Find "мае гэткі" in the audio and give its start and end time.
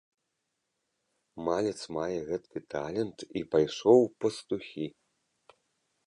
1.97-2.59